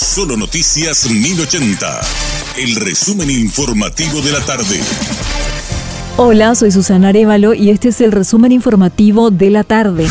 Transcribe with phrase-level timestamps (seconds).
[0.00, 2.00] Solo Noticias 1080.
[2.56, 4.78] El resumen informativo de la tarde.
[6.16, 10.06] Hola, soy Susana Arevalo y este es el resumen informativo de la tarde.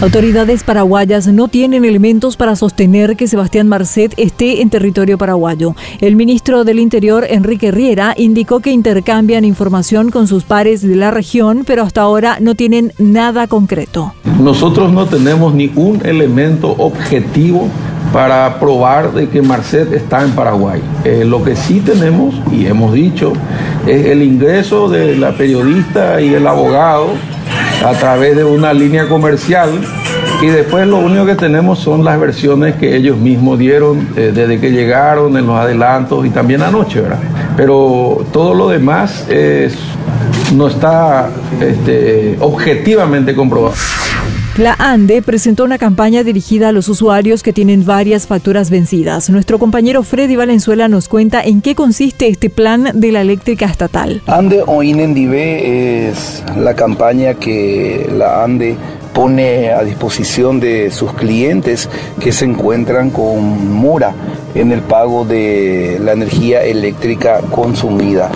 [0.00, 5.76] Autoridades paraguayas no tienen elementos para sostener que Sebastián Marcet esté en territorio paraguayo.
[6.00, 11.12] El ministro del Interior, Enrique Riera, indicó que intercambian información con sus pares de la
[11.12, 14.14] región, pero hasta ahora no tienen nada concreto.
[14.40, 17.68] Nosotros no tenemos ni un elemento objetivo
[18.12, 20.82] para probar de que Marcet está en Paraguay.
[21.04, 23.32] Eh, lo que sí tenemos, y hemos dicho,
[23.86, 27.08] es el ingreso de la periodista y el abogado
[27.84, 29.70] a través de una línea comercial
[30.42, 34.60] y después lo único que tenemos son las versiones que ellos mismos dieron eh, desde
[34.60, 37.18] que llegaron en los adelantos y también anoche, ¿verdad?
[37.56, 39.26] Pero todo lo demás
[40.54, 41.28] no está
[41.60, 43.74] este, objetivamente comprobado.
[44.58, 49.30] La ANDE presentó una campaña dirigida a los usuarios que tienen varias facturas vencidas.
[49.30, 54.20] Nuestro compañero Freddy Valenzuela nos cuenta en qué consiste este plan de la eléctrica estatal.
[54.26, 58.76] ANDE o INENDIVE es la campaña que la ANDE
[59.14, 64.12] pone a disposición de sus clientes que se encuentran con mora
[64.56, 68.28] en el pago de la energía eléctrica consumida.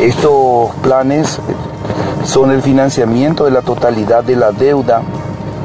[0.00, 1.40] Estos planes
[2.24, 5.02] son el financiamiento de la totalidad de la deuda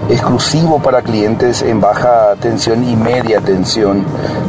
[0.09, 4.03] exclusivo para clientes en baja tensión y media tensión.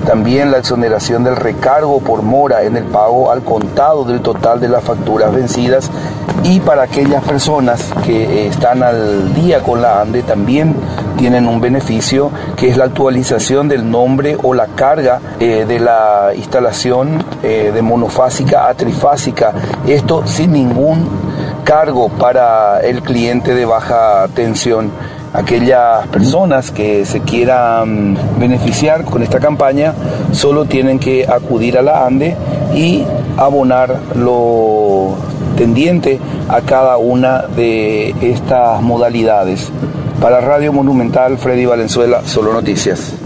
[0.06, 4.69] También la exoneración del recargo por mora en el pago al contado del total de
[4.69, 5.91] las facturas vencidas
[6.42, 10.75] y para aquellas personas que están al día con la ANDE también
[11.19, 16.31] tienen un beneficio que es la actualización del nombre o la carga eh, de la
[16.34, 19.53] instalación eh, de monofásica a trifásica.
[19.86, 21.06] Esto sin ningún
[21.64, 24.91] cargo para el cliente de baja tensión
[25.32, 29.94] aquellas personas que se quieran beneficiar con esta campaña
[30.32, 32.36] solo tienen que acudir a la ANDE
[32.74, 33.04] y
[33.36, 35.16] abonar lo
[35.56, 39.70] tendiente a cada una de estas modalidades.
[40.20, 43.19] Para Radio Monumental, Freddy Valenzuela, Solo Noticias.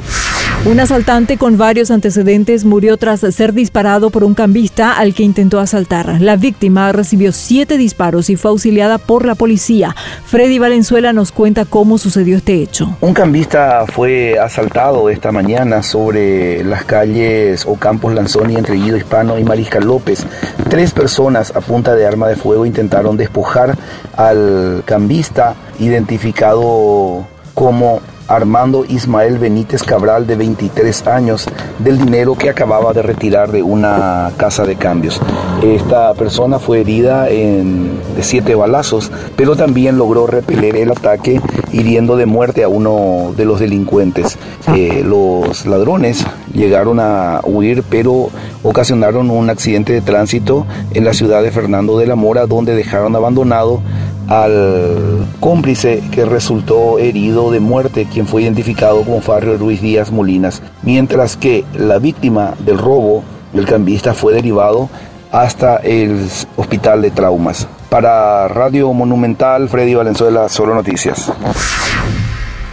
[0.66, 5.60] Un asaltante con varios antecedentes murió tras ser disparado por un cambista al que intentó
[5.60, 6.22] asaltar.
[6.22, 9.94] La víctima recibió siete disparos y fue auxiliada por la policía.
[10.24, 12.96] Freddy Valenzuela nos cuenta cómo sucedió este hecho.
[13.02, 19.44] Un cambista fue asaltado esta mañana sobre las calles Ocampos Lanzoni entre Guido Hispano y
[19.44, 20.26] Mariscal López.
[20.70, 23.76] Tres personas a punta de arma de fuego intentaron despojar
[24.16, 31.46] al cambista identificado como Armando Ismael Benítez Cabral, de 23 años,
[31.78, 35.20] del dinero que acababa de retirar de una casa de cambios.
[35.62, 41.40] Esta persona fue herida en, de siete balazos, pero también logró repeler el ataque
[41.72, 44.38] hiriendo de muerte a uno de los delincuentes.
[44.74, 48.30] Eh, los ladrones llegaron a huir, pero
[48.62, 53.14] ocasionaron un accidente de tránsito en la ciudad de Fernando de la Mora, donde dejaron
[53.16, 53.80] abandonado
[54.28, 60.62] al cómplice que resultó herido de muerte, quien fue identificado como Farrio Ruiz Díaz Molinas,
[60.82, 64.88] mientras que la víctima del robo, el cambista, fue derivado
[65.30, 67.68] hasta el hospital de traumas.
[67.88, 71.30] Para Radio Monumental, Freddy Valenzuela, Solo Noticias.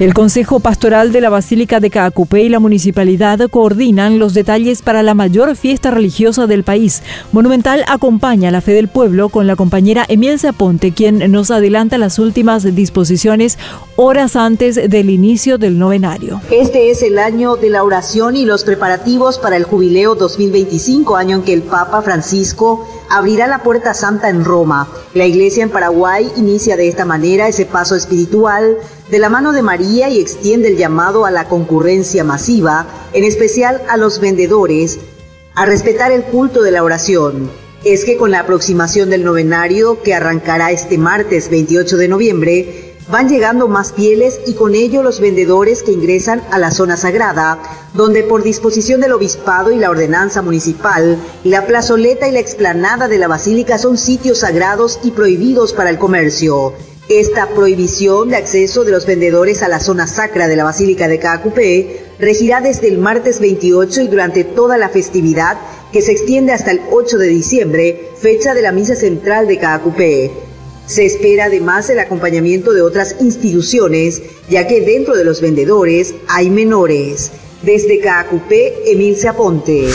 [0.02, 5.04] El Consejo Pastoral de la Basílica de Caacupé y la Municipalidad coordinan los detalles para
[5.04, 7.04] la mayor fiesta religiosa del país.
[7.32, 12.18] Monumental acompaña la fe del pueblo con la compañera Emiel Zaponte, quien nos adelanta las
[12.18, 13.60] últimas disposiciones
[13.96, 16.42] horas antes del inicio del novenario.
[16.50, 21.36] Este es el año de la oración y los preparativos para el jubileo 2025, año
[21.38, 24.88] en que el Papa Francisco abrirá la puerta santa en Roma.
[25.14, 28.78] La iglesia en Paraguay inicia de esta manera ese paso espiritual
[29.10, 33.82] de la mano de María y extiende el llamado a la concurrencia masiva, en especial
[33.90, 35.00] a los vendedores,
[35.56, 37.52] a respetar el culto de la oración.
[37.84, 43.28] Es que con la aproximación del novenario, que arrancará este martes 28 de noviembre, van
[43.28, 47.60] llegando más fieles y con ello los vendedores que ingresan a la zona sagrada,
[47.94, 53.18] donde por disposición del obispado y la ordenanza municipal, la plazoleta y la explanada de
[53.18, 56.74] la basílica son sitios sagrados y prohibidos para el comercio.
[57.10, 61.20] Esta prohibición de acceso de los vendedores a la zona sacra de la Basílica de
[61.20, 65.58] Caacupé regirá desde el martes 28 y durante toda la festividad
[65.92, 70.51] que se extiende hasta el 8 de diciembre, fecha de la misa central de Caacupé.
[70.92, 76.50] Se espera además el acompañamiento de otras instituciones, ya que dentro de los vendedores hay
[76.50, 77.32] menores.
[77.62, 79.88] Desde Caacupé, Emil Aponte.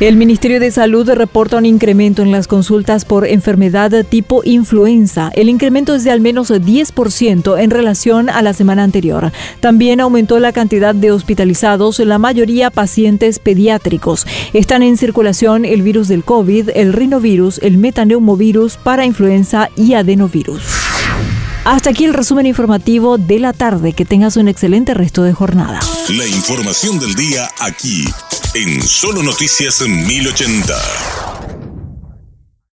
[0.00, 5.30] El Ministerio de Salud reporta un incremento en las consultas por enfermedad tipo influenza.
[5.34, 9.30] El incremento es de al menos 10% en relación a la semana anterior.
[9.60, 14.26] También aumentó la cantidad de hospitalizados, la mayoría pacientes pediátricos.
[14.52, 20.91] Están en circulación el virus del COVID, el rinovirus, el metaneumovirus, parainfluenza y adenovirus.
[21.64, 23.92] Hasta aquí el resumen informativo de la tarde.
[23.92, 25.78] Que tengas un excelente resto de jornada.
[26.08, 28.04] La información del día aquí,
[28.54, 31.21] en Solo Noticias 1080.